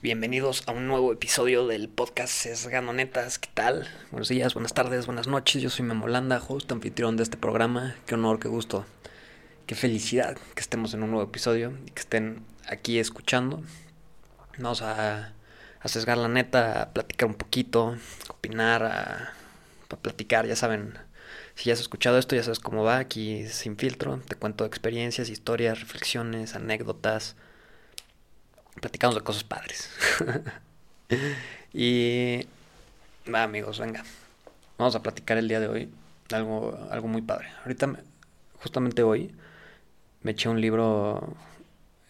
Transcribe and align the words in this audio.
Bienvenidos 0.00 0.62
a 0.66 0.70
un 0.70 0.86
nuevo 0.86 1.12
episodio 1.12 1.66
del 1.66 1.88
podcast 1.88 2.32
Sesgano 2.32 2.92
Netas. 2.92 3.40
¿Qué 3.40 3.48
tal? 3.52 3.88
Buenos 4.12 4.28
días, 4.28 4.54
buenas 4.54 4.74
tardes, 4.74 5.06
buenas 5.06 5.26
noches. 5.26 5.60
Yo 5.60 5.70
soy 5.70 5.84
Memolanda, 5.84 6.40
host, 6.46 6.70
anfitrión 6.70 7.16
de 7.16 7.24
este 7.24 7.36
programa. 7.36 7.96
Qué 8.06 8.14
honor, 8.14 8.38
qué 8.38 8.46
gusto, 8.46 8.86
qué 9.66 9.74
felicidad 9.74 10.38
que 10.54 10.60
estemos 10.60 10.94
en 10.94 11.02
un 11.02 11.10
nuevo 11.10 11.24
episodio 11.24 11.72
y 11.84 11.90
que 11.90 11.98
estén 11.98 12.44
aquí 12.68 13.00
escuchando. 13.00 13.60
Vamos 14.56 14.82
a, 14.82 15.32
a 15.80 15.88
sesgar 15.88 16.16
la 16.18 16.28
neta, 16.28 16.82
a 16.82 16.92
platicar 16.92 17.28
un 17.28 17.34
poquito, 17.34 17.96
a 18.28 18.32
opinar, 18.32 18.84
a, 18.84 19.32
a 19.90 19.96
platicar, 19.96 20.46
ya 20.46 20.54
saben. 20.54 20.94
Si 21.56 21.64
ya 21.64 21.72
has 21.72 21.80
escuchado 21.80 22.18
esto, 22.18 22.36
ya 22.36 22.44
sabes 22.44 22.60
cómo 22.60 22.84
va 22.84 22.98
aquí 22.98 23.48
sin 23.48 23.76
filtro. 23.76 24.20
Te 24.28 24.36
cuento 24.36 24.64
experiencias, 24.64 25.28
historias, 25.28 25.80
reflexiones, 25.80 26.54
anécdotas 26.54 27.34
platicamos 28.80 29.14
de 29.14 29.22
cosas 29.22 29.44
padres. 29.44 29.90
y 31.72 32.46
va 33.32 33.42
amigos, 33.42 33.78
venga. 33.78 34.04
Vamos 34.78 34.94
a 34.94 35.02
platicar 35.02 35.38
el 35.38 35.48
día 35.48 35.60
de 35.60 35.68
hoy 35.68 35.90
algo, 36.34 36.78
algo 36.90 37.08
muy 37.08 37.22
padre. 37.22 37.48
Ahorita, 37.62 37.94
justamente 38.60 39.02
hoy, 39.02 39.34
me 40.22 40.32
eché 40.32 40.48
un 40.48 40.60
libro 40.60 41.34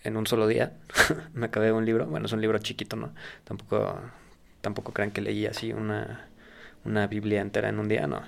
en 0.04 0.16
un 0.16 0.26
solo 0.26 0.46
día. 0.46 0.72
me 1.34 1.46
acabé 1.46 1.72
un 1.72 1.84
libro. 1.84 2.06
Bueno, 2.06 2.26
es 2.26 2.32
un 2.32 2.40
libro 2.40 2.58
chiquito, 2.58 2.96
¿no? 2.96 3.12
Tampoco, 3.44 4.00
tampoco 4.60 4.92
crean 4.92 5.10
que 5.10 5.20
leí 5.20 5.46
así 5.46 5.72
una, 5.72 6.26
una 6.84 7.06
Biblia 7.06 7.40
entera 7.40 7.68
en 7.68 7.78
un 7.78 7.88
día, 7.88 8.06
no. 8.06 8.22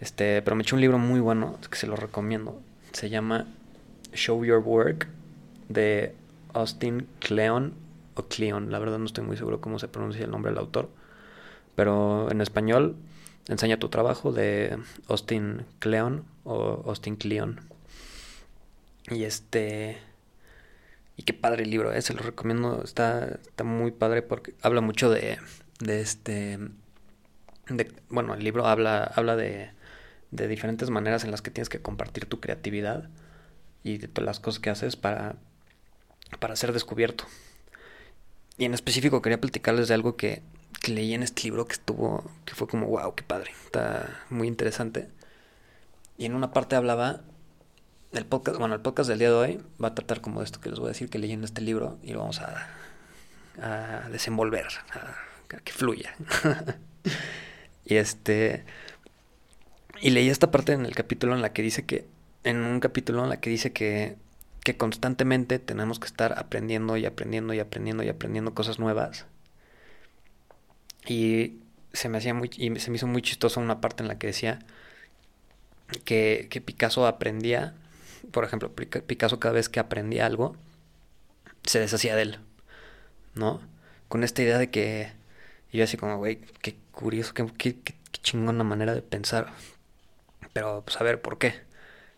Este, 0.00 0.42
pero 0.42 0.56
me 0.56 0.62
eché 0.62 0.74
un 0.74 0.80
libro 0.80 0.98
muy 0.98 1.20
bueno 1.20 1.58
que 1.70 1.76
se 1.76 1.86
lo 1.86 1.96
recomiendo. 1.96 2.60
Se 2.92 3.10
llama 3.10 3.46
Show 4.12 4.44
Your 4.44 4.58
Work 4.58 5.08
de 5.68 6.14
Austin 6.54 7.06
Cleon 7.20 7.74
o 8.14 8.22
Cleon, 8.24 8.70
la 8.70 8.78
verdad 8.78 8.98
no 8.98 9.06
estoy 9.06 9.24
muy 9.24 9.36
seguro 9.36 9.60
cómo 9.60 9.78
se 9.78 9.88
pronuncia 9.88 10.24
el 10.24 10.30
nombre 10.30 10.50
del 10.50 10.58
autor, 10.58 10.90
pero 11.74 12.30
en 12.30 12.40
español 12.40 12.96
enseña 13.48 13.78
tu 13.78 13.88
trabajo 13.88 14.32
de 14.32 14.78
Austin 15.08 15.64
Cleon 15.78 16.24
o 16.44 16.82
Austin 16.86 17.16
Cleon. 17.16 17.60
Y 19.10 19.24
este 19.24 19.98
y 21.16 21.24
qué 21.24 21.34
padre 21.34 21.64
el 21.64 21.70
libro, 21.70 21.92
eh, 21.92 22.00
se 22.02 22.14
lo 22.14 22.22
recomiendo, 22.22 22.82
está, 22.82 23.38
está 23.42 23.64
muy 23.64 23.90
padre 23.90 24.22
porque 24.22 24.54
habla 24.62 24.80
mucho 24.80 25.10
de, 25.10 25.38
de 25.80 26.00
este 26.00 26.58
bueno, 28.08 28.34
el 28.34 28.44
libro 28.44 28.66
habla 28.66 29.04
habla 29.04 29.36
de 29.36 29.70
de 30.32 30.48
diferentes 30.48 30.90
maneras 30.90 31.24
en 31.24 31.30
las 31.30 31.42
que 31.42 31.50
tienes 31.50 31.68
que 31.68 31.80
compartir 31.80 32.26
tu 32.26 32.40
creatividad 32.40 33.08
y 33.84 33.98
de 33.98 34.08
todas 34.08 34.26
las 34.26 34.40
cosas 34.40 34.60
que 34.60 34.70
haces 34.70 34.96
para 34.96 35.36
para 36.38 36.56
ser 36.56 36.72
descubierto. 36.72 37.24
Y 38.58 38.64
en 38.64 38.74
específico 38.74 39.22
quería 39.22 39.40
platicarles 39.40 39.88
de 39.88 39.94
algo 39.94 40.16
que, 40.16 40.42
leí 40.88 41.14
en 41.14 41.22
este 41.22 41.44
libro 41.44 41.66
que 41.66 41.74
estuvo, 41.74 42.28
que 42.44 42.54
fue 42.54 42.66
como, 42.66 42.86
wow, 42.88 43.14
qué 43.14 43.22
padre, 43.22 43.52
está 43.64 44.24
muy 44.30 44.48
interesante. 44.48 45.08
Y 46.18 46.24
en 46.24 46.34
una 46.34 46.52
parte 46.52 46.74
hablaba 46.74 47.20
del 48.10 48.26
podcast, 48.26 48.58
bueno, 48.58 48.74
el 48.74 48.80
podcast 48.80 49.08
del 49.08 49.20
día 49.20 49.28
de 49.28 49.34
hoy 49.34 49.60
va 49.82 49.88
a 49.88 49.94
tratar 49.94 50.20
como 50.20 50.40
de 50.40 50.46
esto 50.46 50.60
que 50.60 50.70
les 50.70 50.78
voy 50.78 50.86
a 50.86 50.92
decir 50.92 51.08
que 51.08 51.18
leí 51.18 51.32
en 51.32 51.44
este 51.44 51.60
libro 51.60 51.98
y 52.02 52.12
lo 52.12 52.18
vamos 52.18 52.40
a, 52.40 52.68
a 53.60 54.08
desenvolver, 54.10 54.66
a 54.92 55.16
que 55.60 55.72
fluya. 55.72 56.14
y 57.84 57.96
este, 57.96 58.64
y 60.00 60.10
leí 60.10 60.28
esta 60.28 60.50
parte 60.50 60.72
en 60.72 60.86
el 60.86 60.94
capítulo 60.94 61.34
en 61.34 61.42
la 61.42 61.52
que 61.52 61.62
dice 61.62 61.84
que, 61.84 62.06
en 62.44 62.58
un 62.58 62.80
capítulo 62.80 63.22
en 63.22 63.30
la 63.30 63.40
que 63.40 63.50
dice 63.50 63.72
que 63.72 64.16
que 64.64 64.76
constantemente 64.76 65.58
tenemos 65.58 65.98
que 65.98 66.06
estar 66.06 66.38
aprendiendo 66.38 66.96
y 66.96 67.06
aprendiendo 67.06 67.54
y 67.54 67.60
aprendiendo 67.60 68.02
y 68.02 68.08
aprendiendo 68.08 68.54
cosas 68.54 68.78
nuevas. 68.78 69.26
Y 71.06 71.58
se 71.92 72.08
me 72.08 72.18
hacía 72.18 72.34
muy 72.34 72.50
y 72.56 72.78
se 72.78 72.90
me 72.90 72.96
hizo 72.96 73.06
muy 73.06 73.22
chistoso 73.22 73.60
una 73.60 73.80
parte 73.80 74.02
en 74.02 74.08
la 74.08 74.18
que 74.18 74.28
decía 74.28 74.60
que, 76.04 76.46
que 76.50 76.60
Picasso 76.60 77.06
aprendía, 77.06 77.74
por 78.32 78.44
ejemplo, 78.44 78.72
Picasso 78.72 79.40
cada 79.40 79.54
vez 79.54 79.68
que 79.68 79.80
aprendía 79.80 80.26
algo 80.26 80.56
se 81.64 81.80
deshacía 81.80 82.16
de 82.16 82.22
él, 82.22 82.38
¿no? 83.34 83.60
Con 84.08 84.24
esta 84.24 84.42
idea 84.42 84.58
de 84.58 84.70
que 84.70 85.12
yo 85.72 85.84
así 85.84 85.96
como, 85.96 86.18
güey, 86.18 86.40
qué 86.62 86.76
curioso, 86.92 87.34
qué, 87.34 87.46
qué, 87.58 87.76
qué 87.76 87.94
chingona 88.22 88.64
manera 88.64 88.94
de 88.94 89.02
pensar. 89.02 89.52
Pero 90.52 90.82
pues 90.84 91.00
a 91.00 91.04
ver, 91.04 91.22
¿por 91.22 91.38
qué? 91.38 91.54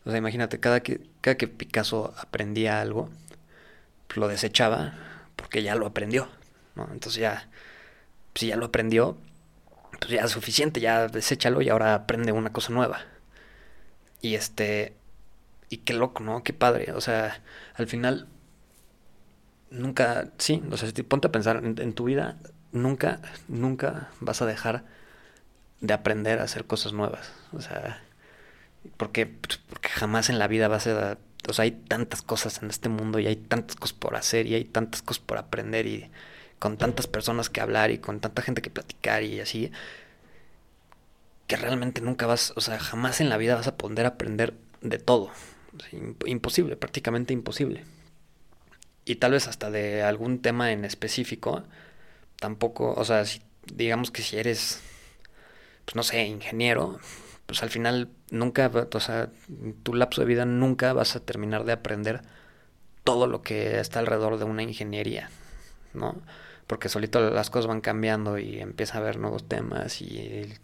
O 0.04 0.10
sea, 0.10 0.18
imagínate, 0.18 0.60
cada 0.60 0.80
que, 0.80 1.00
cada 1.20 1.36
que 1.36 1.48
Picasso 1.48 2.14
aprendía 2.18 2.80
algo, 2.80 3.10
lo 4.14 4.28
desechaba 4.28 4.94
porque 5.36 5.62
ya 5.62 5.74
lo 5.74 5.86
aprendió, 5.86 6.28
¿no? 6.76 6.88
Entonces 6.92 7.20
ya, 7.20 7.48
si 8.34 8.48
ya 8.48 8.56
lo 8.56 8.66
aprendió, 8.66 9.16
pues 10.00 10.12
ya 10.12 10.22
es 10.22 10.30
suficiente, 10.30 10.80
ya 10.80 11.08
deséchalo 11.08 11.62
y 11.62 11.68
ahora 11.68 11.94
aprende 11.94 12.32
una 12.32 12.52
cosa 12.52 12.72
nueva. 12.72 13.00
Y 14.20 14.34
este, 14.34 14.94
y 15.68 15.78
qué 15.78 15.94
loco, 15.94 16.22
¿no? 16.22 16.42
Qué 16.42 16.52
padre. 16.52 16.92
O 16.92 17.00
sea, 17.00 17.42
al 17.74 17.86
final, 17.86 18.28
nunca, 19.70 20.30
sí, 20.38 20.62
o 20.70 20.76
sea, 20.76 20.90
ponte 21.08 21.28
a 21.28 21.32
pensar 21.32 21.56
en, 21.56 21.80
en 21.80 21.94
tu 21.94 22.04
vida, 22.04 22.36
nunca, 22.72 23.20
nunca 23.48 24.08
vas 24.20 24.42
a 24.42 24.46
dejar 24.46 24.84
de 25.80 25.94
aprender 25.94 26.40
a 26.40 26.44
hacer 26.44 26.66
cosas 26.66 26.92
nuevas. 26.92 27.32
O 27.52 27.60
sea, 27.60 28.02
porque, 28.96 29.26
pues, 29.26 29.58
porque 29.68 29.88
jamás 29.88 30.30
en 30.30 30.38
la 30.38 30.48
vida 30.48 30.68
vas 30.68 30.86
a... 30.86 31.18
O 31.48 31.52
sea, 31.52 31.64
hay 31.64 31.72
tantas 31.72 32.22
cosas 32.22 32.62
en 32.62 32.70
este 32.70 32.88
mundo 32.88 33.18
y 33.18 33.26
hay 33.26 33.36
tantas 33.36 33.76
cosas 33.76 33.96
por 33.98 34.16
hacer 34.16 34.46
y 34.46 34.54
hay 34.54 34.64
tantas 34.64 35.02
cosas 35.02 35.22
por 35.24 35.36
aprender 35.36 35.86
y 35.86 36.10
con 36.58 36.78
tantas 36.78 37.06
personas 37.06 37.50
que 37.50 37.60
hablar 37.60 37.90
y 37.90 37.98
con 37.98 38.20
tanta 38.20 38.40
gente 38.40 38.62
que 38.62 38.70
platicar 38.70 39.22
y 39.22 39.40
así, 39.40 39.70
que 41.46 41.56
realmente 41.56 42.00
nunca 42.00 42.26
vas, 42.26 42.52
o 42.56 42.60
sea, 42.62 42.78
jamás 42.78 43.20
en 43.20 43.28
la 43.28 43.36
vida 43.36 43.54
vas 43.54 43.66
a 43.66 43.76
poder 43.76 44.06
aprender 44.06 44.54
de 44.80 44.98
todo. 44.98 45.30
imposible, 46.24 46.76
prácticamente 46.76 47.34
imposible. 47.34 47.84
Y 49.04 49.16
tal 49.16 49.32
vez 49.32 49.48
hasta 49.48 49.70
de 49.70 50.02
algún 50.02 50.40
tema 50.40 50.72
en 50.72 50.84
específico, 50.84 51.64
tampoco, 52.40 52.94
o 52.94 53.04
sea, 53.04 53.24
si, 53.26 53.42
digamos 53.72 54.10
que 54.10 54.22
si 54.22 54.38
eres, 54.38 54.80
pues 55.84 55.96
no 55.96 56.02
sé, 56.02 56.24
ingeniero, 56.24 56.98
pues 57.46 57.62
al 57.62 57.70
final 57.70 58.08
nunca, 58.30 58.70
o 58.92 59.00
sea, 59.00 59.30
tu 59.82 59.94
lapso 59.94 60.22
de 60.22 60.26
vida 60.26 60.44
nunca 60.44 60.92
vas 60.92 61.16
a 61.16 61.20
terminar 61.20 61.64
de 61.64 61.72
aprender 61.72 62.22
todo 63.04 63.26
lo 63.26 63.42
que 63.42 63.80
está 63.80 64.00
alrededor 64.00 64.38
de 64.38 64.44
una 64.44 64.62
ingeniería, 64.62 65.30
¿no? 65.92 66.16
Porque 66.66 66.88
solito 66.88 67.30
las 67.30 67.50
cosas 67.50 67.66
van 67.66 67.82
cambiando 67.82 68.38
y 68.38 68.58
empieza 68.60 68.94
a 68.94 69.00
haber 69.00 69.18
nuevos 69.18 69.46
temas 69.46 70.00
y 70.00 70.54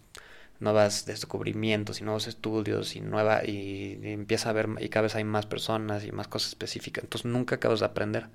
nuevos 0.58 1.04
descubrimientos 1.06 2.00
y 2.00 2.04
nuevos 2.04 2.26
estudios 2.26 2.96
y 2.96 3.00
nueva 3.00 3.44
y, 3.44 3.98
empieza 4.02 4.48
a 4.48 4.52
haber 4.52 4.68
y 4.80 4.88
cada 4.88 5.04
vez 5.04 5.14
hay 5.14 5.24
más 5.24 5.46
personas 5.46 6.04
y 6.04 6.12
más 6.12 6.28
cosas 6.28 6.50
específicas, 6.50 7.04
entonces 7.04 7.30
nunca 7.30 7.56
acabas 7.56 7.80
de 7.80 7.86
aprender. 7.86 8.28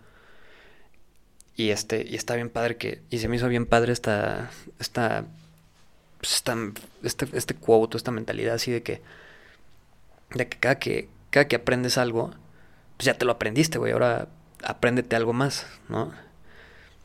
Y 1.55 1.69
este 1.69 2.05
y 2.07 2.15
está 2.15 2.35
bien 2.35 2.49
padre 2.49 2.77
que 2.77 3.01
y 3.09 3.19
se 3.19 3.27
me 3.27 3.37
hizo 3.37 3.47
bien 3.47 3.65
padre 3.65 3.93
esta 3.93 4.51
esta 4.79 5.25
pues, 6.25 6.83
este, 7.03 7.27
este 7.33 7.55
quote, 7.55 7.97
esta 7.97 8.11
mentalidad 8.11 8.55
así 8.55 8.71
de 8.71 8.83
que, 8.83 9.01
de 10.31 10.47
que 10.47 10.57
cada 10.57 10.79
que, 10.79 11.09
cada 11.29 11.47
que 11.47 11.55
aprendes 11.55 11.97
algo, 11.97 12.31
pues 12.97 13.05
ya 13.05 13.17
te 13.17 13.25
lo 13.25 13.33
aprendiste, 13.33 13.77
güey, 13.77 13.93
ahora 13.93 14.27
apréndete 14.63 15.15
algo 15.15 15.33
más, 15.33 15.67
¿no? 15.89 16.13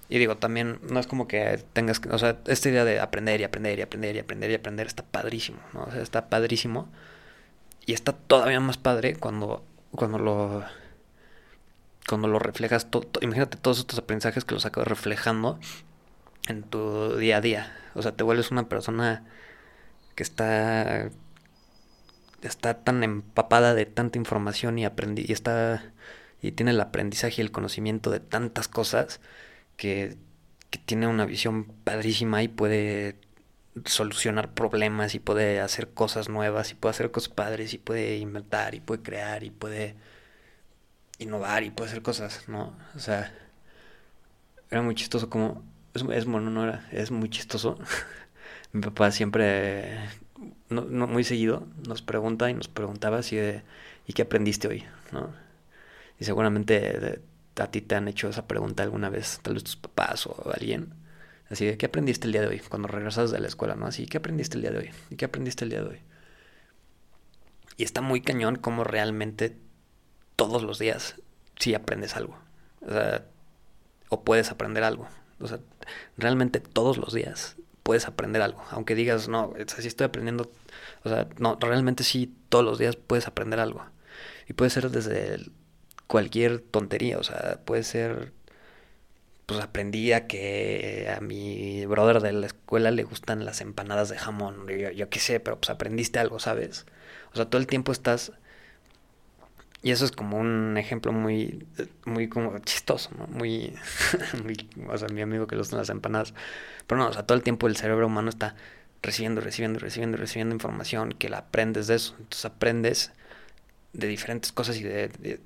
Y 0.09 0.19
digo, 0.19 0.37
también 0.37 0.81
no 0.91 0.99
es 0.99 1.07
como 1.07 1.29
que 1.29 1.63
tengas, 1.73 2.01
o 2.11 2.19
sea, 2.19 2.39
esta 2.47 2.69
idea 2.69 2.85
de 2.85 2.99
aprender 2.99 3.41
y 3.41 3.45
aprender 3.45 3.79
y 3.79 3.83
aprender 3.83 4.17
y 4.17 4.19
aprender 4.19 4.51
y 4.51 4.55
aprender 4.55 4.87
está 4.87 5.05
padrísimo, 5.05 5.61
¿no? 5.73 5.85
O 5.85 5.91
sea, 5.93 6.03
está 6.03 6.29
padrísimo. 6.29 6.89
Y 7.87 7.93
está 7.93 8.13
todavía 8.13 8.61
más 8.61 8.77
padre 8.77 9.15
cuando, 9.17 9.65
cuando 9.93 10.19
lo, 10.19 10.65
cuando 12.09 12.29
lo 12.29 12.39
reflejas, 12.41 12.89
imagínate 13.21 13.57
todos 13.57 13.79
estos 13.79 13.99
aprendizajes 13.99 14.45
que 14.45 14.55
los 14.55 14.67
acabas 14.67 14.89
reflejando 14.89 15.61
en 16.49 16.63
tu 16.65 17.17
día 17.17 17.37
a 17.37 17.41
día. 17.41 17.80
O 17.95 18.03
sea, 18.03 18.13
te 18.17 18.25
vuelves 18.25 18.51
una 18.51 18.69
persona 18.69 19.25
que 20.15 20.23
está 20.23 21.11
está 22.43 22.83
tan 22.85 23.05
empapada 23.05 23.75
de 23.75 23.87
tanta 23.87 24.19
información 24.19 24.79
y 24.79 24.85
aprendí 24.85 25.25
y 25.29 25.33
está 25.33 25.93
y 26.43 26.53
tiene 26.53 26.73
el 26.73 26.81
aprendizaje 26.81 27.43
y 27.43 27.45
el 27.45 27.53
conocimiento 27.53 28.11
de 28.11 28.21
tantas 28.21 28.69
cosas 28.69 29.21
que, 29.77 30.17
que 30.71 30.79
tiene 30.79 31.07
una 31.07 31.27
visión 31.27 31.65
padrísima 31.85 32.43
y 32.43 32.49
puede 32.49 33.17
solucionar 33.85 34.53
problemas 34.55 35.15
y 35.15 35.21
puede 35.21 35.61
hacer 35.61 35.93
cosas 35.93 36.29
nuevas 36.29 36.71
y 36.73 36.75
puede 36.75 36.91
hacer 36.93 37.11
cosas 37.11 37.31
padres 37.31 37.75
y 37.75 37.79
puede 37.79 38.17
inventar 38.19 38.75
y 38.75 38.81
puede 38.81 39.03
crear 39.03 39.45
y 39.45 39.51
puede 39.51 39.97
innovar 41.19 41.63
y 41.63 41.71
puede 41.71 41.91
hacer 41.91 42.03
cosas, 42.03 42.49
¿no? 42.49 42.77
O 42.97 42.99
sea, 42.99 43.33
era 44.71 44.83
muy 44.83 44.95
chistoso 44.95 45.29
como 45.31 45.63
es, 45.95 46.03
es 46.03 46.25
bueno, 46.27 46.81
es 46.93 47.11
muy 47.11 47.29
chistoso. 47.29 47.79
Mi 48.73 48.81
papá 48.81 49.11
siempre, 49.11 49.99
no, 50.69 50.83
no, 50.83 51.07
muy 51.07 51.25
seguido, 51.25 51.67
nos 51.87 52.03
pregunta 52.03 52.51
y 52.51 52.55
nos 52.55 52.69
preguntaba 52.69 53.19
así 53.19 53.37
de, 53.37 53.63
¿y 54.07 54.13
qué 54.13 54.23
aprendiste 54.23 54.69
hoy? 54.69 54.85
¿no? 55.13 55.33
Y 56.19 56.25
seguramente 56.25 57.21
a 57.57 57.71
ti 57.71 57.81
te 57.81 57.95
han 57.95 58.09
hecho 58.09 58.29
esa 58.29 58.47
pregunta 58.47 58.83
alguna 58.83 59.11
vez, 59.11 59.41
tal 59.43 59.55
vez 59.55 59.65
tus 59.65 59.77
papás 59.77 60.27
o 60.27 60.53
alguien. 60.55 60.95
Así 61.51 61.67
de, 61.67 61.77
¿qué 61.77 61.87
aprendiste 61.87 62.27
el 62.27 62.33
día 62.33 62.43
de 62.43 62.47
hoy? 62.47 62.61
Cuando 62.61 62.87
regresas 62.87 63.33
de 63.33 63.41
la 63.41 63.49
escuela, 63.49 63.75
¿no? 63.75 63.87
Así, 63.87 64.07
¿qué 64.07 64.19
aprendiste 64.19 64.57
el 64.57 64.63
día 64.63 64.71
de 64.71 64.79
hoy? 64.79 64.91
¿Y 65.11 65.17
qué 65.17 65.25
aprendiste 65.25 65.65
el 65.65 65.71
día 65.71 65.83
de 65.83 65.89
hoy? 65.89 66.01
Y 67.77 67.83
está 67.83 68.01
muy 68.01 68.21
cañón 68.21 68.57
como 68.57 68.85
realmente 68.85 69.57
todos 70.37 70.63
los 70.63 70.79
días 70.79 71.17
sí 71.59 71.75
aprendes 71.75 72.15
algo. 72.17 72.39
O 72.83 72.93
sea, 72.93 73.27
o 74.09 74.23
puedes 74.23 74.51
aprender 74.51 74.85
algo. 74.85 75.09
O 75.41 75.47
sea, 75.47 75.61
realmente 76.17 76.61
todos 76.61 76.99
los 76.99 77.15
días 77.15 77.57
puedes 77.83 78.07
aprender 78.07 78.43
algo. 78.43 78.63
Aunque 78.71 78.95
digas, 78.95 79.29
no, 79.29 79.55
sí 79.67 79.89
estoy 79.89 80.07
aprendiendo. 80.07 80.51
O 81.05 81.09
sea, 81.09 81.29
no, 81.39 81.59
realmente 81.61 82.05
sí 82.05 82.35
todos 82.49 82.65
los 82.65 82.79
días 82.79 82.97
puedes 82.97 83.27
aprender 83.27 83.61
algo. 83.61 83.85
Y 84.49 84.53
puede 84.53 84.71
ser 84.71 84.91
desde 84.91 85.51
cualquier 86.07 86.61
tontería. 86.61 87.19
O 87.19 87.25
sea, 87.25 87.61
puede 87.65 87.83
ser. 87.85 88.33
Pues 89.47 89.61
aprendí 89.61 90.13
a 90.13 90.29
que 90.29 91.13
a 91.17 91.21
mi 91.21 91.85
brother 91.87 92.21
de 92.21 92.33
la 92.33 92.47
escuela 92.47 92.93
le 92.93 93.03
gustan 93.03 93.45
las 93.45 93.61
empanadas 93.61 94.09
de 94.09 94.19
jamón. 94.19 94.69
Yo, 94.69 94.91
yo 94.91 95.09
qué 95.11 95.19
sé, 95.19 95.41
pero 95.41 95.59
pues 95.59 95.71
aprendiste 95.71 96.21
algo, 96.21 96.39
¿sabes? 96.39 96.87
O 97.33 97.37
sea, 97.37 97.47
todo 97.47 97.61
el 97.61 97.67
tiempo 97.67 97.91
estás 97.91 98.33
y 99.83 99.93
eso 99.93 100.05
es 100.05 100.13
como 100.13 100.39
un 100.39 100.77
ejemplo 100.77 101.13
muy, 101.13 101.67
muy 102.05 102.29
como 102.29 102.59
chistoso, 102.59 103.11
¿no? 103.17 103.27
Muy, 103.29 103.79
o 104.89 104.99
sea, 104.99 105.09
mi 105.09 105.23
amigo 105.23 105.47
que 105.47 105.55
le 105.55 105.61
gustan 105.61 105.79
las 105.79 105.89
empanadas. 105.89 106.35
Pero 106.87 107.01
no, 107.01 107.09
o 107.09 107.13
sea, 107.13 107.23
todo 107.25 107.37
el 107.37 107.43
tiempo 107.43 107.67
el 107.67 107.77
cerebro 107.77 108.07
humano 108.07 108.29
está 108.29 108.57
recibiendo, 109.03 109.41
recibiendo, 109.41 109.79
recibiendo, 109.79 110.19
recibiendo 110.19 110.55
información 110.55 111.13
que 111.13 111.31
la 111.31 111.39
aprendes 111.39 111.87
de 111.87 111.95
eso. 111.95 112.15
Entonces 112.19 112.45
aprendes 112.45 113.13
de 113.95 114.07
diferentes 114.07 114.53
cosas 114.53 114.77
y 114.77 114.83
de, 114.83 115.41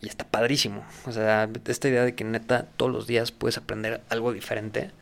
y 0.00 0.08
está 0.08 0.24
padrísimo. 0.24 0.84
O 1.06 1.12
sea, 1.12 1.48
esta 1.66 1.88
idea 1.88 2.04
de 2.04 2.14
que 2.14 2.22
neta 2.22 2.66
todos 2.76 2.92
los 2.92 3.08
días 3.08 3.32
puedes 3.32 3.58
aprender 3.58 4.02
algo 4.08 4.32
diferente. 4.32 4.92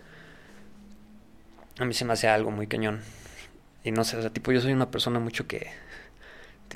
A 1.79 1.85
mí 1.85 1.93
se 1.93 2.07
me 2.07 2.15
hace 2.15 2.27
algo 2.29 2.51
muy 2.51 2.67
cañón. 2.67 3.03
Y 3.85 3.93
no 3.93 4.05
sé, 4.05 4.17
o 4.17 4.23
sea, 4.23 4.31
tipo 4.31 4.51
yo 4.51 4.63
soy 4.63 4.73
una 4.73 4.91
persona 4.91 5.21
mucho 5.21 5.47
que 5.47 5.69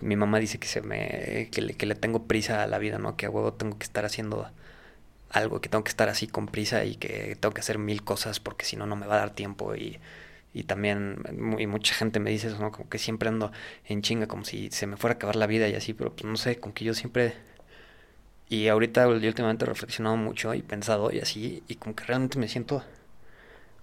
mi 0.01 0.17
mamá 0.17 0.39
dice 0.39 0.59
que 0.59 0.69
se 0.69 0.81
me 0.83 1.49
que 1.53 1.63
le, 1.63 1.75
que 1.75 1.87
le 1.87 1.95
tengo 1.95 2.25
prisa 2.27 2.63
a 2.63 2.67
la 2.67 2.79
vida, 2.79 2.99
¿no? 2.99 3.17
Que 3.17 3.27
a 3.27 3.31
huevo 3.31 3.53
tengo 3.55 3.79
que 3.79 3.85
estar 3.85 4.05
haciendo 4.05 4.51
algo, 5.31 5.61
que 5.61 5.69
tengo 5.69 5.85
que 5.85 5.91
estar 5.91 6.09
así 6.09 6.27
con 6.29 6.47
prisa 6.47 6.85
y 6.85 6.97
que 6.97 7.37
tengo 7.41 7.55
que 7.55 7.61
hacer 7.61 7.79
mil 7.79 8.03
cosas 8.05 8.41
porque 8.41 8.65
si 8.65 8.77
no 8.77 8.87
no 8.87 8.97
me 8.97 9.07
va 9.07 9.17
a 9.17 9.19
dar 9.19 9.31
tiempo 9.35 9.75
y, 9.77 9.99
y 10.55 10.65
también 10.65 11.23
y 11.59 11.67
mucha 11.67 11.95
gente 11.95 12.21
me 12.21 12.31
dice 12.31 12.49
eso, 12.49 12.59
¿no? 12.59 12.73
Como 12.73 12.89
que 12.89 12.99
siempre 12.99 13.29
ando 13.29 13.53
en 13.87 14.03
chinga 14.03 14.27
como 14.29 14.45
si 14.45 14.71
se 14.71 14.87
me 14.87 14.97
fuera 14.97 15.15
a 15.15 15.17
acabar 15.17 15.37
la 15.37 15.47
vida 15.47 15.69
y 15.69 15.75
así, 15.75 15.95
pero 15.95 16.13
pues 16.15 16.25
no 16.25 16.37
sé, 16.37 16.59
con 16.61 16.73
que 16.73 16.85
yo 16.85 16.95
siempre 16.95 17.35
y 18.49 18.69
ahorita 18.69 19.05
yo 19.19 19.29
últimamente 19.29 19.65
he 19.65 19.69
reflexionado 19.69 20.17
mucho 20.17 20.55
y 20.55 20.63
pensado 20.63 21.11
y 21.11 21.21
así 21.21 21.63
y 21.69 21.77
como 21.77 21.95
que 21.97 22.05
realmente 22.05 22.39
me 22.39 22.49
siento 22.49 22.85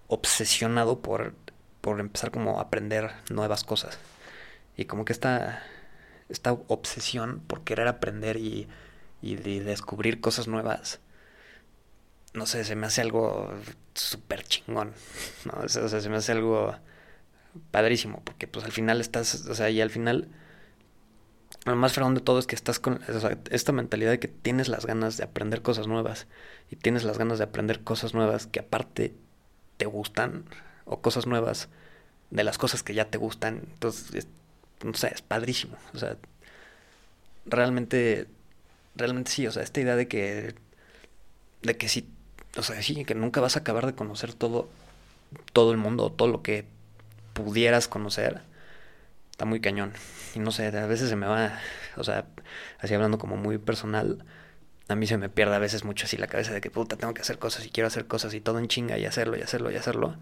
obsesionado 0.08 1.00
por 1.02 1.34
por 1.82 2.00
empezar 2.00 2.32
como 2.32 2.60
a 2.60 2.64
aprender 2.64 3.12
nuevas 3.30 3.64
cosas. 3.64 3.98
Y 4.78 4.86
como 4.86 5.06
que 5.06 5.14
esta 5.14 5.64
esta 6.30 6.54
obsesión 6.54 7.42
por 7.48 7.64
querer 7.64 7.88
aprender 7.88 8.38
y, 8.38 8.68
y 9.22 9.36
descubrir 9.36 10.22
cosas 10.22 10.48
nuevas, 10.48 11.00
no 12.34 12.46
sé, 12.46 12.64
se 12.64 12.76
me 12.76 12.88
hace 12.88 13.02
algo 13.02 13.52
súper 13.94 14.44
chingón, 14.44 14.94
¿no? 15.46 15.64
O 15.64 15.70
sea, 15.70 15.88
se 15.88 16.10
me 16.10 16.18
hace 16.18 16.32
algo 16.32 16.76
padrísimo, 17.72 18.22
porque 18.24 18.48
pues 18.48 18.66
al 18.66 18.72
final 18.72 19.02
estás, 19.02 19.46
o 19.48 19.56
sea, 19.56 19.70
y 19.70 19.82
al 19.82 19.90
final, 19.90 20.28
lo 21.66 21.76
más 21.76 21.94
fregón 21.94 22.16
de 22.16 22.22
todo 22.22 22.40
es 22.40 22.48
que 22.48 22.56
estás 22.56 22.80
con 22.80 23.02
esta 23.50 23.72
mentalidad 23.72 24.12
de 24.12 24.20
que 24.20 24.28
tienes 24.28 24.68
las 24.68 24.86
ganas 24.86 25.18
de 25.18 25.24
aprender 25.24 25.62
cosas 25.62 25.88
nuevas, 25.88 26.28
y 26.70 26.76
tienes 26.76 27.04
las 27.04 27.18
ganas 27.18 27.40
de 27.40 27.46
aprender 27.46 27.84
cosas 27.84 28.14
nuevas 28.14 28.48
que 28.48 28.60
aparte 28.60 29.14
te 29.78 29.86
gustan, 29.86 30.46
o 30.86 31.02
cosas 31.02 31.26
nuevas 31.26 31.70
de 32.30 32.44
las 32.44 32.58
cosas 32.58 32.84
que 32.84 32.94
ya 32.94 33.06
te 33.10 33.18
gustan, 33.18 33.64
entonces 33.72 34.28
no 34.84 34.94
sé, 34.94 35.12
es 35.14 35.22
padrísimo. 35.22 35.78
O 35.94 35.98
sea, 35.98 36.18
realmente, 37.46 38.28
realmente 38.96 39.32
sí, 39.32 39.48
o 39.48 39.52
sea, 39.52 39.64
esta 39.64 39.82
idea 39.82 39.96
de 39.96 40.08
que, 40.08 40.56
de 41.62 41.78
que 41.78 41.90
sí, 41.90 42.10
o 42.58 42.64
sea, 42.64 42.82
sí, 42.82 43.06
que 43.06 43.16
nunca 43.16 43.42
vas 43.42 43.56
a 43.56 43.60
acabar 43.60 43.86
de 43.86 43.96
conocer 43.96 44.34
todo, 44.34 44.70
todo 45.54 45.72
el 45.72 45.78
mundo, 45.78 46.12
todo 46.12 46.28
lo 46.28 46.42
que 46.42 46.66
pudieras 47.34 47.88
conocer, 47.88 48.42
está 49.32 49.46
muy 49.46 49.62
cañón. 49.62 49.94
Y 50.36 50.40
no 50.40 50.52
sé, 50.52 50.68
a 50.68 50.86
veces 50.88 51.10
se 51.10 51.16
me 51.16 51.28
va, 51.28 51.60
o 51.98 52.04
sea, 52.04 52.26
así 52.80 52.94
hablando 52.94 53.18
como 53.18 53.38
muy 53.38 53.58
personal, 53.58 54.26
a 54.90 54.96
mí 54.96 55.08
se 55.08 55.18
me 55.18 55.30
pierde 55.30 55.56
a 55.56 55.60
veces 55.60 55.84
mucho 55.84 56.06
así 56.06 56.18
la 56.18 56.28
cabeza 56.28 56.54
de 56.54 56.62
que 56.62 56.72
puta, 56.72 56.98
tengo 56.98 57.14
que 57.14 57.22
hacer 57.22 57.40
cosas 57.40 57.66
y 57.66 57.70
quiero 57.70 57.88
hacer 57.88 58.08
cosas 58.08 58.34
y 58.34 58.42
todo 58.42 58.60
en 58.60 58.68
chinga 58.68 58.98
y 58.98 59.06
hacerlo 59.06 59.38
y 59.38 59.42
hacerlo 59.42 59.72
y 59.72 59.76
hacerlo. 59.76 60.18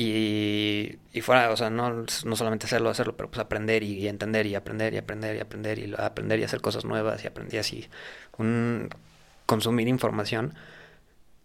Y, 0.00 1.20
fuera, 1.22 1.50
o 1.50 1.56
sea, 1.56 1.70
no, 1.70 1.90
no 2.24 2.36
solamente 2.36 2.66
hacerlo, 2.66 2.88
hacerlo, 2.88 3.16
pero 3.16 3.30
pues 3.30 3.40
aprender 3.40 3.82
y, 3.82 4.06
entender 4.06 4.46
y 4.46 4.54
aprender 4.54 4.94
y 4.94 4.98
aprender 4.98 5.36
y 5.36 5.40
aprender 5.40 5.78
y 5.80 5.94
aprender 5.98 6.38
y 6.38 6.44
hacer 6.44 6.60
cosas 6.60 6.84
nuevas 6.84 7.24
y 7.24 7.26
aprender 7.26 7.58
así. 7.58 7.88
Un, 8.36 8.90
consumir 9.46 9.88
información 9.88 10.54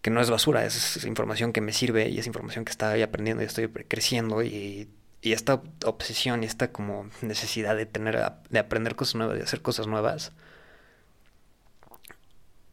que 0.04 0.12
no 0.12 0.22
es 0.22 0.30
basura, 0.30 0.66
es 0.66 1.04
información 1.06 1.52
que 1.52 1.62
me 1.62 1.74
sirve 1.74 2.10
y 2.10 2.20
es 2.20 2.28
información 2.28 2.64
que 2.66 2.72
estoy 2.72 3.02
aprendiendo 3.02 3.42
y 3.42 3.48
estoy 3.48 3.70
creciendo 3.70 4.44
y, 4.44 4.88
y 5.24 5.34
esta 5.34 5.64
obsesión 5.86 6.44
y 6.44 6.46
esta 6.46 6.72
como 6.72 7.10
necesidad 7.22 7.76
de 7.76 7.88
tener, 7.88 8.22
de 8.50 8.60
aprender 8.60 8.96
cosas 8.96 9.16
nuevas, 9.16 9.38
de 9.38 9.44
hacer 9.44 9.64
cosas 9.64 9.88
nuevas, 9.88 10.32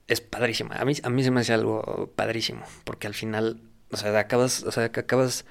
es 0.08 0.20
padrísima. 0.20 0.74
A 0.76 0.84
mí, 0.84 0.92
a 1.02 1.08
mí 1.08 1.24
se 1.24 1.30
me 1.30 1.40
hace 1.40 1.54
algo 1.54 2.12
padrísimo, 2.16 2.64
porque 2.84 3.06
al 3.06 3.14
final, 3.14 3.60
o 3.92 3.96
sea, 3.96 4.18
acabas, 4.18 4.62
o 4.64 4.72
sea, 4.72 4.84
acabas 4.86 5.44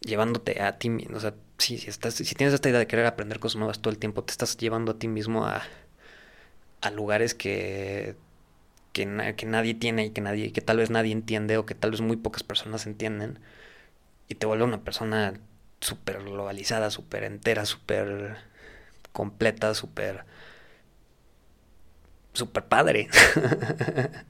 llevándote 0.00 0.62
a 0.62 0.78
ti 0.78 0.90
mismo. 0.90 1.16
O 1.16 1.20
sea, 1.20 1.34
si, 1.58 1.78
si, 1.78 1.88
estás, 1.90 2.14
si 2.14 2.34
tienes 2.34 2.54
esta 2.54 2.68
idea 2.68 2.80
de 2.80 2.86
querer 2.86 3.06
aprender 3.06 3.40
cosas 3.40 3.56
nuevas 3.58 3.80
todo 3.80 3.92
el 3.92 3.98
tiempo, 3.98 4.24
te 4.24 4.32
estás 4.32 4.56
llevando 4.56 4.92
a 4.92 4.98
ti 4.98 5.08
mismo 5.08 5.46
a, 5.46 5.62
a 6.80 6.90
lugares 6.90 7.34
que, 7.34 8.16
que, 8.92 9.34
que, 9.36 9.46
nadie 9.46 9.74
tiene 9.74 10.06
y 10.06 10.10
que, 10.10 10.20
nadie, 10.20 10.52
que 10.52 10.60
tal 10.60 10.78
vez 10.78 10.90
nadie 10.90 11.12
entiende 11.12 11.58
o 11.58 11.66
que 11.66 11.74
tal 11.74 11.90
vez 11.92 12.00
muy 12.00 12.16
pocas 12.16 12.42
personas 12.42 12.86
entienden. 12.86 13.40
Y 14.28 14.36
te 14.36 14.46
vuelve 14.46 14.64
una 14.64 14.82
persona 14.84 15.34
súper 15.80 16.22
globalizada, 16.24 16.90
súper 16.90 17.24
entera, 17.24 17.66
súper 17.66 18.38
completa, 19.12 19.74
súper 19.74 20.24
super 22.32 22.64
padre. 22.64 23.08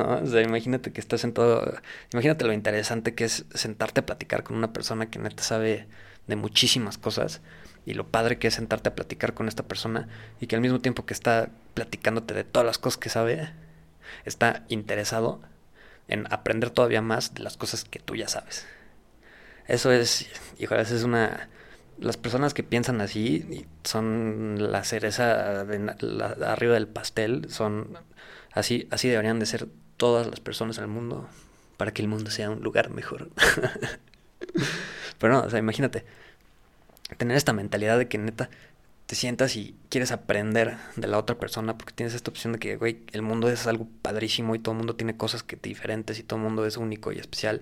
o 0.00 0.26
sea, 0.26 0.42
imagínate 0.42 0.92
que 0.92 1.00
estás 1.00 1.20
sentado, 1.20 1.74
imagínate 2.12 2.44
lo 2.44 2.52
interesante 2.52 3.14
que 3.14 3.24
es 3.24 3.44
sentarte 3.54 4.00
a 4.00 4.06
platicar 4.06 4.42
con 4.42 4.56
una 4.56 4.72
persona 4.72 5.10
que 5.10 5.18
neta 5.18 5.42
sabe 5.42 5.86
de 6.26 6.36
muchísimas 6.36 6.98
cosas 6.98 7.40
y 7.86 7.94
lo 7.94 8.08
padre 8.08 8.38
que 8.38 8.48
es 8.48 8.54
sentarte 8.54 8.88
a 8.90 8.94
platicar 8.94 9.34
con 9.34 9.48
esta 9.48 9.64
persona 9.64 10.08
y 10.40 10.46
que 10.46 10.56
al 10.56 10.62
mismo 10.62 10.80
tiempo 10.80 11.06
que 11.06 11.14
está 11.14 11.50
platicándote 11.74 12.34
de 12.34 12.44
todas 12.44 12.66
las 12.66 12.78
cosas 12.78 12.98
que 12.98 13.08
sabe, 13.08 13.52
está 14.24 14.64
interesado 14.68 15.40
en 16.08 16.26
aprender 16.32 16.70
todavía 16.70 17.02
más 17.02 17.34
de 17.34 17.42
las 17.42 17.56
cosas 17.56 17.84
que 17.84 17.98
tú 18.00 18.16
ya 18.16 18.28
sabes. 18.28 18.66
Eso 19.66 19.92
es, 19.92 20.28
híjole, 20.58 20.82
es 20.82 21.04
una 21.04 21.48
las 22.00 22.16
personas 22.16 22.54
que 22.54 22.62
piensan 22.62 23.00
así 23.00 23.66
son 23.84 24.72
la 24.72 24.84
cereza 24.84 25.60
arriba 25.60 26.74
del 26.74 26.88
pastel, 26.88 27.50
son 27.50 27.98
así, 28.52 28.88
así 28.90 29.08
deberían 29.08 29.38
de 29.38 29.46
ser 29.46 29.68
todas 30.00 30.26
las 30.26 30.40
personas 30.40 30.78
el 30.78 30.86
mundo 30.86 31.28
para 31.76 31.92
que 31.92 32.00
el 32.00 32.08
mundo 32.08 32.30
sea 32.30 32.48
un 32.48 32.62
lugar 32.62 32.88
mejor. 32.88 33.28
Pero 35.18 35.34
no, 35.34 35.42
o 35.42 35.50
sea, 35.50 35.58
imagínate, 35.58 36.06
tener 37.18 37.36
esta 37.36 37.52
mentalidad 37.52 37.98
de 37.98 38.08
que 38.08 38.16
neta 38.16 38.48
te 39.04 39.14
sientas 39.14 39.56
y 39.56 39.76
quieres 39.90 40.10
aprender 40.10 40.78
de 40.96 41.06
la 41.06 41.18
otra 41.18 41.36
persona 41.36 41.76
porque 41.76 41.92
tienes 41.92 42.14
esta 42.14 42.30
opción 42.30 42.54
de 42.54 42.58
que, 42.58 42.76
güey, 42.76 43.02
el 43.12 43.20
mundo 43.20 43.50
es 43.50 43.66
algo 43.66 43.86
padrísimo 44.00 44.54
y 44.54 44.58
todo 44.58 44.74
mundo 44.74 44.96
tiene 44.96 45.18
cosas 45.18 45.42
que 45.42 45.56
diferentes 45.56 46.18
y 46.18 46.22
todo 46.22 46.38
el 46.38 46.44
mundo 46.44 46.64
es 46.64 46.78
único 46.78 47.12
y 47.12 47.18
especial. 47.18 47.60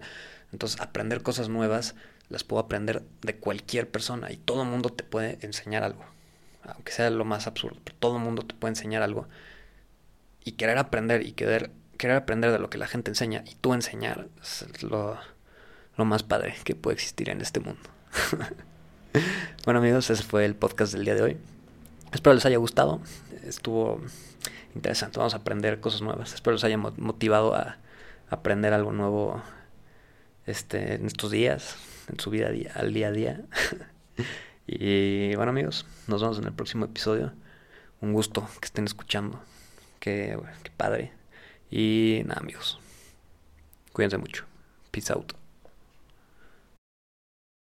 Entonces, 0.52 0.80
aprender 0.80 1.22
cosas 1.22 1.48
nuevas 1.48 1.96
las 2.28 2.44
puedo 2.44 2.62
aprender 2.62 3.02
de 3.22 3.34
cualquier 3.34 3.90
persona 3.90 4.30
y 4.30 4.36
todo 4.36 4.64
mundo 4.64 4.90
te 4.90 5.02
puede 5.02 5.38
enseñar 5.40 5.82
algo. 5.82 6.04
Aunque 6.62 6.92
sea 6.92 7.10
lo 7.10 7.24
más 7.24 7.48
absurdo, 7.48 7.80
pero 7.82 7.96
todo 7.98 8.18
el 8.18 8.22
mundo 8.22 8.42
te 8.42 8.54
puede 8.54 8.72
enseñar 8.72 9.02
algo. 9.02 9.26
Y 10.44 10.52
querer 10.52 10.78
aprender 10.78 11.26
y 11.26 11.32
querer, 11.32 11.70
querer 11.98 12.16
aprender 12.16 12.50
de 12.50 12.58
lo 12.58 12.70
que 12.70 12.78
la 12.78 12.86
gente 12.86 13.10
enseña 13.10 13.44
y 13.46 13.54
tú 13.56 13.74
enseñar 13.74 14.28
es 14.40 14.82
lo, 14.82 15.18
lo 15.96 16.04
más 16.04 16.22
padre 16.22 16.54
que 16.64 16.74
puede 16.74 16.94
existir 16.94 17.28
en 17.28 17.40
este 17.42 17.60
mundo. 17.60 17.82
bueno 19.64 19.80
amigos, 19.80 20.08
ese 20.08 20.22
fue 20.22 20.46
el 20.46 20.54
podcast 20.54 20.94
del 20.94 21.04
día 21.04 21.14
de 21.14 21.22
hoy. 21.22 21.36
Espero 22.12 22.32
les 22.32 22.46
haya 22.46 22.56
gustado. 22.56 23.00
Estuvo 23.44 24.00
interesante. 24.74 25.18
Vamos 25.18 25.34
a 25.34 25.38
aprender 25.38 25.80
cosas 25.80 26.00
nuevas. 26.00 26.32
Espero 26.32 26.54
les 26.54 26.64
haya 26.64 26.78
motivado 26.78 27.54
a 27.54 27.76
aprender 28.30 28.72
algo 28.72 28.92
nuevo 28.92 29.42
este, 30.46 30.94
en 30.94 31.06
estos 31.06 31.30
días 31.30 31.76
en 32.08 32.18
su 32.18 32.30
vida 32.30 32.50
al 32.74 32.92
día 32.92 33.08
a 33.08 33.12
día. 33.12 33.40
y 34.66 35.34
bueno 35.36 35.50
amigos, 35.50 35.86
nos 36.06 36.22
vemos 36.22 36.38
en 36.38 36.44
el 36.44 36.52
próximo 36.52 36.86
episodio. 36.86 37.32
Un 38.00 38.12
gusto 38.12 38.48
que 38.60 38.66
estén 38.66 38.84
escuchando. 38.84 39.40
Qué, 40.00 40.38
qué 40.62 40.70
padre. 40.76 41.17
Y 41.70 42.22
nada, 42.24 42.40
amigos. 42.40 42.78
Cuídense 43.92 44.18
mucho. 44.18 44.44
Peace 44.90 45.12
out. 45.12 45.37